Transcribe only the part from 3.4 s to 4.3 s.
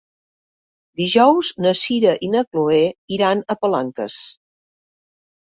a Palanques.